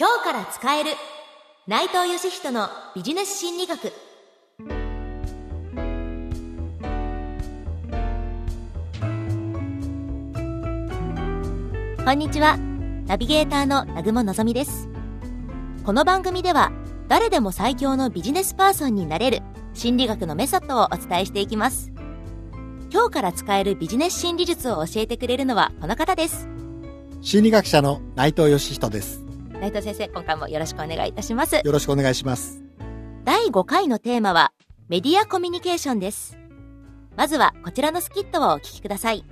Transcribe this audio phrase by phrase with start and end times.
[0.00, 0.90] 今日から使える。
[1.66, 3.92] 内藤義人のビジネス心理学。
[12.04, 12.56] こんにちは。
[13.08, 14.88] ナビゲーターの南雲のぞみです。
[15.82, 16.70] この番組では
[17.08, 19.42] 誰でも最強のビジネスパーソンになれる。
[19.74, 21.90] 心理学のメソッドをお伝えしていきます。
[22.92, 23.74] 今日から使える。
[23.74, 26.46] ビジネス心理術を教えてくれるのはこの方です。
[27.20, 29.27] 心理学者の内藤義人です。
[29.60, 31.56] 内藤先生今回もよろしくお願いいたします。
[31.56, 32.62] よろしくお願いします。
[33.24, 34.52] 第5回のテーマは
[34.88, 36.38] メディアコミュニケーションです。
[37.16, 39.24] まずはこちらのスキットをお聞きください。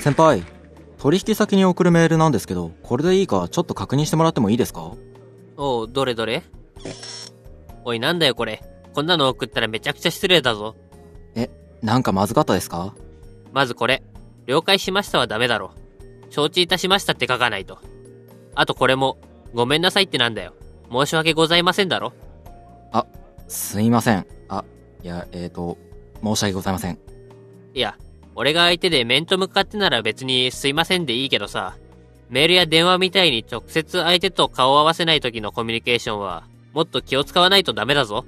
[0.00, 0.42] 先輩、
[0.98, 4.92] 取引先に送るメールなんですけど、これでいいかちょっと確認してもらってもいいですか？
[5.56, 6.42] おう、どれどれ？
[7.84, 8.60] おい、なんだよこれ。
[8.94, 10.76] こんなの送ったらめちゃくちゃ失礼だぞ。
[11.34, 11.50] え、
[11.82, 12.94] なんかまずかったですか？
[13.52, 14.02] まずこれ。
[14.46, 15.72] 了解しましたはダメだろ。
[16.30, 17.78] 承知いたしましたって書かないと。
[18.54, 19.18] あとこれも、
[19.54, 20.54] ごめんなさいってなんだよ。
[20.90, 22.12] 申し訳ございませんだろ。
[23.48, 24.26] すいません。
[24.48, 24.64] あ、
[25.02, 25.76] いや、えーと、
[26.22, 26.98] 申し訳ございません。
[27.74, 27.96] いや、
[28.36, 31.76] 俺が相手で面と向かってなら別にすいませんでいいけどさ、
[32.28, 38.24] メールや電話みたいに直接相手と顔を合わせない時のコミュニケーションは、もっと気を使わないとダメだぞ。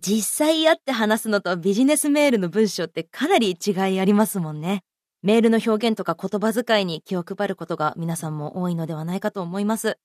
[0.00, 4.82] 実際会って話すのとビジネスメールの文章ってかなり違いありますもんね。
[5.22, 9.98] メールの表現とか言葉遣いに気を配ることが皆さんも多いのではないかと思います。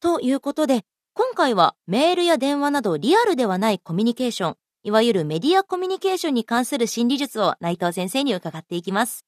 [0.00, 9.24] ということで今回はメールや電話などリアルではないコミュニケーションいわゆるメディアコミュニケーションに関する心理術を内藤先生に伺っていきます。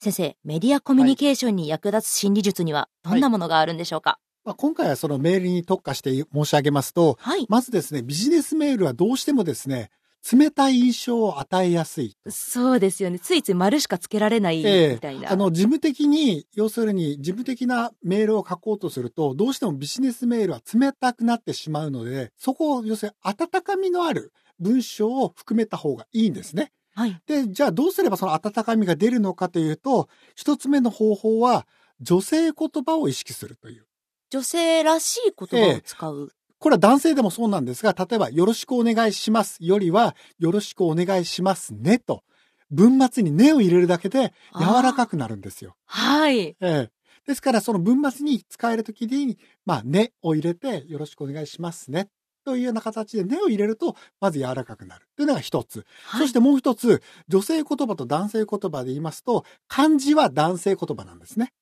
[0.00, 4.18] 先生メディアコミュニケーションに役立つ心理術にはどんなものがあるんでしょうか？
[4.44, 9.90] まあ、今回はそのメールに特化して申し上げますと、はい、まずですね、ビジネスメールはどうしてもですね、
[10.30, 12.16] 冷たい印象を与えやすい。
[12.28, 26.72] そうですよねついつい丸しかつけられないええみたいな、あの、事務的に、要するに事務的なメールを書こうとすると、どうしてもビジネスメールは冷たくなってしまうので、そこを、要するに温かみのある文章を含めた方がいいんですね。
[26.94, 31.66] はいで、じゃあどうすればその温かみが出るのかというと、一つ目の方法は、
[32.00, 33.86] 女性言葉を意識するという。
[34.32, 36.32] 女性らしい言葉を使う。
[36.58, 42.24] これは男性でもそうなんですが、例えば、よろしくお願いしますよりは、よろしくお願いしますねと、
[42.70, 45.76] 文末にねを入れるだけで柔らかくなるんですよ。
[45.84, 46.38] はい。
[46.40, 46.90] ええ。
[47.26, 52.08] ですから、その文末に使えるときに、まあ、ねを入れて、よろしくお願いしますね。
[52.46, 55.06] というような形で、ねを入れると、まず柔らかくなる。
[55.14, 55.84] というのが一つ。
[56.16, 61.52] そしてもう一つ、女性言葉と男性言葉で言いますと、漢字は男性言葉なんですね。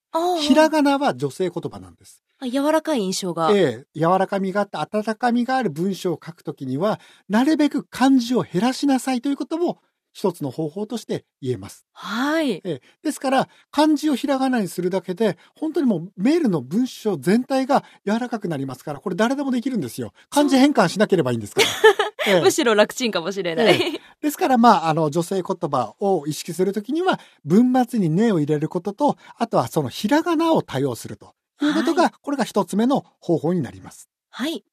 [0.40, 2.22] ひらがなは女性言葉なんです。
[2.38, 3.50] あ柔らかい印象が。
[3.52, 6.98] ええ、柔らかみがあって温かみがある文章を書くときには、
[7.28, 9.78] なるべく漢字を減らしなさいということも
[10.12, 11.86] 一つの方法として言えます。
[11.92, 12.52] はい。
[12.52, 20.12] ええ、ですから、漢字をひらがなにするだけで、本当にもうメールの文章全体が柔らかくなりますから、これ誰でもできるんですよ。
[20.30, 21.66] 漢字変換しなければいいんですから。
[22.26, 23.80] ええむしろ楽ちんかもしれない。
[23.80, 34.08] えですから、まあ、あの、女性言葉を意識するときには、文末にねを入れることと、あとはそのひらがなを多用するということが、はこれが一つ目の方法になります。
[34.30, 34.64] はい。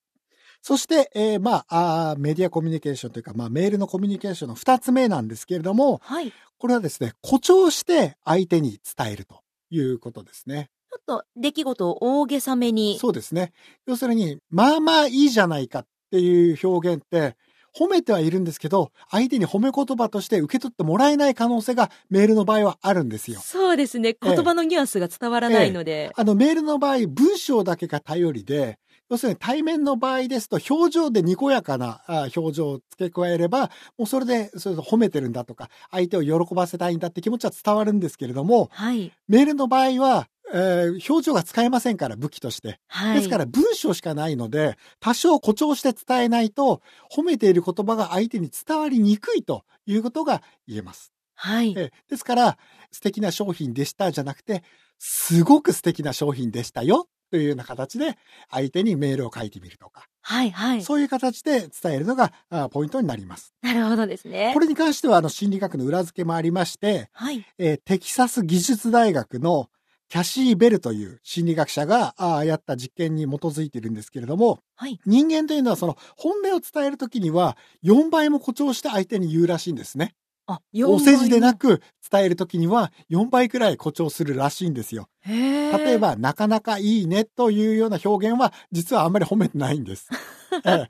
[0.62, 6.32] そして、えーまああーメディアコミュニケーションというか、まあ、メールのコミュニケーションの二つ目なんですけれども、はい。
[6.32, 10.70] ちこれはですね、誇張して相手に伝えるということですね。
[10.98, 12.98] ょっと出来事を大げさめに。
[13.00, 13.54] そうですね。
[13.86, 17.36] 要するに、まあまあいいじゃないかっていう表現って、
[17.78, 23.40] 褒めてはいるんですけど、相手に褒め言葉として受け取ってもらえない可能性がメールの場合はあるんですよ。
[23.40, 24.16] そうですね。
[24.20, 26.12] 言葉のニュアンスが伝わらないので。
[26.16, 28.80] あの、メールの場合、文章だけが頼りで、
[29.10, 39.12] 要するに対面の場合ですと、表情でにこやかなあ表情を付け加えれば、もうそれで、それで褒めてるんだとか、相手を喜ばせたいんだって気持ちは伝わるんですけれども、はい。
[39.28, 42.80] メールの場合は、えー表情が使えませんから、武器として。
[42.88, 43.16] はい。
[43.18, 51.12] ですから文章しかないので、多少誇張して伝えないと、褒めている言葉が相手に伝わりにくいということが言えます。
[51.36, 51.74] はい。
[51.78, 52.58] ええですから、
[52.92, 54.64] 素敵な商品でしたじゃなくて、
[55.00, 58.18] すごく素敵な商品でしたよというような形で
[58.50, 60.50] 相手にメールを書いてみるとか、はい。
[60.52, 60.82] はい。
[60.82, 63.54] そういう形で伝えるのがあポイントになります。
[63.62, 64.52] なるほどですね。
[64.54, 67.46] これに関してはあの心理学の裏付けもありまして、はい。
[67.58, 69.70] えーテキサス技術大学の
[70.10, 72.16] キャシー・ベルという心理学者が
[72.46, 75.00] やった実験に基づいているんですけれども、はい。
[75.06, 80.16] 人間というのはその本音を伝えるときには4倍も誇張して相手に言うらしいんですね。
[80.48, 81.80] あ、お世辞でなく。
[81.80, 85.10] く伝えるときには4倍くらい誇張するらしいんですよ。
[85.26, 85.98] 例え。
[85.98, 90.08] ば、なかなかいいねというような表現は、実はあんまり褒めてないんです。
[90.66, 90.90] ええ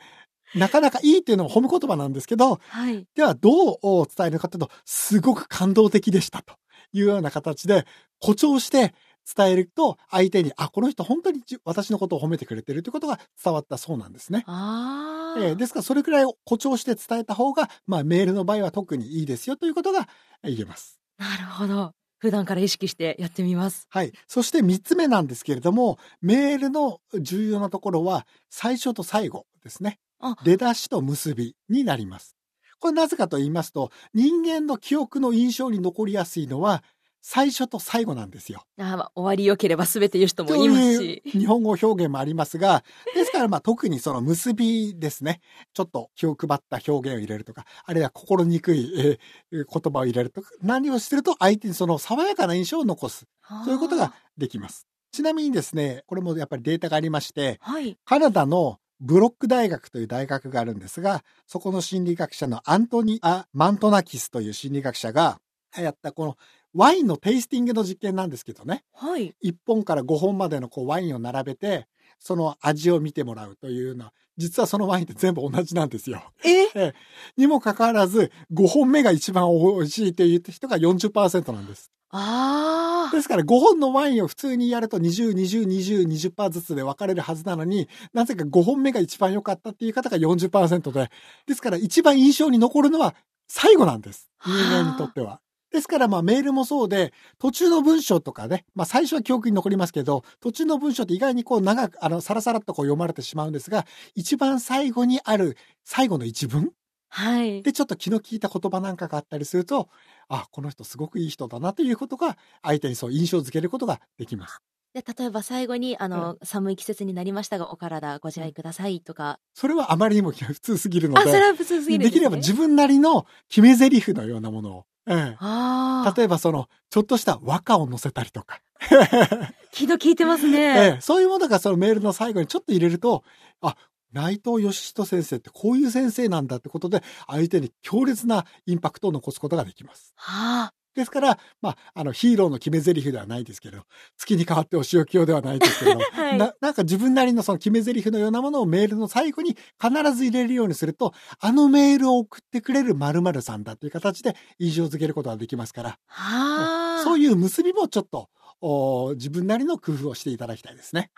[0.56, 3.06] なかなかいいっていうのも褒め言葉なんですけど、はい。
[3.16, 3.80] ではどう
[4.16, 6.56] 伝えるかというと、すごく感動的でしたと
[6.94, 7.86] いうような形で
[8.22, 8.94] 誇張して
[9.36, 14.44] 伝えると、相手に、あ、この人本当にじ私のことを褒めてくれてるということが伝わったそうなんですね。
[14.48, 15.40] ああ。
[15.40, 20.08] えーですから、それくらい誇張して伝えた方が、まあ、メールの場合は特にいいですよということが
[20.44, 21.00] 言えます。
[21.18, 21.94] なるほど。
[22.20, 23.86] 普段から意識してやってみます。
[23.90, 24.12] はい。
[24.28, 30.00] そして三つ目なんですけれども、メールの重要なところは、最初と最後ですね。
[30.20, 32.36] あ出だしと結びになります。
[32.80, 36.84] これなぜかと言いますと、人間の記憶の印象に残りやすいのは、
[37.30, 38.64] 最初と最後なんですよ。
[38.80, 41.22] あーまあ終わり良ければ全て良しとも言いとますし。
[41.26, 45.42] 日本語表現もありますが、 ですからまあ特にその結びですね。
[45.74, 53.26] ちょっと気を配った表現を入れるとか、あるいは心にくい、えー言葉を入れるとか、何をすると相手にその爽やかな印象を残す。
[53.66, 54.88] そういうことができます。
[55.12, 57.58] ちなみにですね、これもやっぱりデータがありまして。
[57.60, 57.98] はい。
[58.06, 65.42] カナダのブロック大学という大学があるんですが、そこの心理学者のアントニア・マントナキスという心理学者が
[65.76, 66.38] やったこの
[66.78, 69.34] ワインのテイスティングの実験なんですけどね、はい。
[69.44, 71.88] 1本から5本までのこうワインを並べて、
[72.20, 76.22] その味を見てもらうというような、実はそのワインって全部同じなんですよ。
[76.46, 76.94] え？
[77.36, 81.92] にもかかわらず、5本目が一番美味しいという人が40%なんです。
[82.12, 83.16] ああ。
[83.16, 91.10] ですから5本のワインを普通にやると20、20、20、20%ずつで分かれるはずなのに、なぜか5本目が一番良かったっていう方が40%で、
[91.48, 93.16] ですから一番印象に残るのは
[93.48, 94.30] 最後なんです。
[94.46, 95.42] 人間にとっては。
[95.78, 103.86] ですからまあメールもそうで、途中の文章とかね、まあ最初は記憶に残りますけど、途中の文章って意外にこう長く、あの、さらさらっとこう読まれてしまうんですが、
[104.16, 106.72] 一番最後にある最後の一文
[107.10, 107.62] はい。
[107.62, 109.90] で、ちょっと気の利いた言葉なんかがあったりすると、
[110.28, 114.60] あ、この人すごくいい人だなということが、相手にそう印象づけることができます。
[114.94, 119.40] で、例えば最後に、あの、寒い季節になりましたが、お体ご自愛くださいとか。
[119.54, 126.14] それはあまりにも普通すぎるのあ、それで、は普通すぎるんですきれば自分なりの決め台詞のようなものを、ええああ。
[126.16, 128.62] 例えばその、ちょっとした和歌を載せたりとか、
[129.72, 130.98] 気の利いてますえね。
[130.98, 133.24] えそういうものがそのメールの最後にちょっと入れると、
[133.62, 133.76] あ、
[134.12, 140.14] 内藤義人先生ってこういう先生なんだってことで、相手に強烈なインパクトを残すことができます。
[140.16, 140.74] はあ。
[140.98, 143.84] ですから、まあ、あの、ヒーローの決め台詞ではないですけど、
[144.18, 157.04] 月に変わってお仕置き用ではないですけど、 はいななんか自分なりのその決め台詞のようなものをメールの最後に必ず入れるようにすると、あのメールを送ってくれる〇〇さんだという形で印象づけることができますから、はあ。
[157.04, 158.30] そういう結びもちょっと、
[158.60, 161.12] お自分なりの工夫をしていただきたいですね。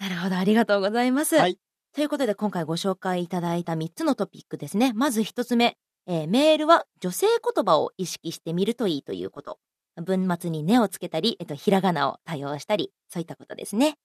[0.00, 1.36] なるほど、ありがとうございます。
[1.36, 1.58] はい
[1.92, 4.92] ということで、今回ご紹介いただいた3つのトピックですね。
[4.94, 5.76] まず1つ目、
[6.12, 9.60] えーメールは女性言葉を意識してみるといいということ。
[10.02, 13.96] 文末に根をつけたり、えっと、ひらがなを多用したり、そういったことですね。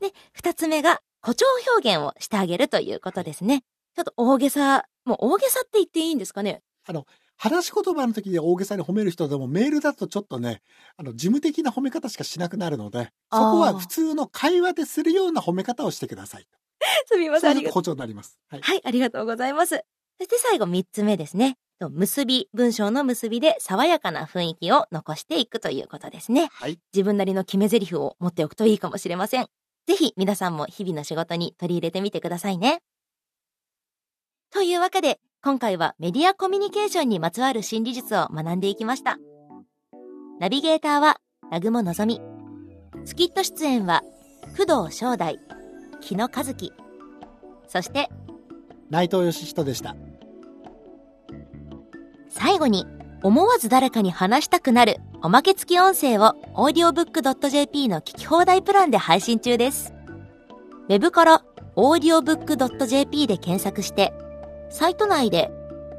[0.00, 3.64] で、2つ目が誇張表現をしてあげるということですね。
[3.96, 6.62] ちょっと大げさ、もう大げさって言っていいんですかね？
[7.36, 10.62] 話し言葉の時で大げさに褒める人でもメールだとちょっとね、
[10.96, 16.46] あの、事務的な褒め方しかしなくなるので、そこは普通の会話でするような褒め方をしてください。
[17.06, 18.38] すみません、誇張になります。
[18.48, 18.60] はい。
[18.60, 19.84] はい、ありがとうございます。
[20.18, 21.56] そして最後3つ目ですね。
[21.78, 26.48] と結び、文章の結びで爽やかな雰囲気を残していくということですね。
[26.52, 26.78] はい。
[26.92, 29.46] 自分なりの決め台詞を持っておくといいかもしれません。
[29.86, 32.82] ぜひ皆さんも日々の仕事に取り入れてみてくださいね。
[34.50, 39.18] というわけで、今回はメディアコミュニケーションにまつわる心理術を学んでいきました。
[40.40, 42.20] ナビゲーターは、南雲のぞみ。
[43.04, 44.02] スキット出演は、
[44.56, 45.38] 工藤正代、
[46.00, 46.72] 木野和樹。
[47.68, 48.08] そして、
[48.90, 49.96] 内藤義人でした。
[52.28, 52.86] 最後に
[53.22, 59.92] 思わず誰かに話したくなるおまけ付き音声を audiobook.jp の聞き放題プランで配信中です。
[60.88, 61.44] ウェブから
[61.76, 64.12] audiobook.jp で検索して、
[64.70, 65.50] サイト内で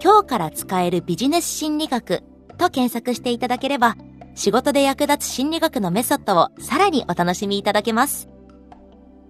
[0.01, 2.23] 今日から使えるビジネス心理学
[2.57, 3.97] と検索していただければ、
[4.35, 8.29] 仕事で役立つ心理学のメソッドをさらにお楽しみいただけます。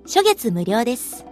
[0.06, 1.29] 初月無料です。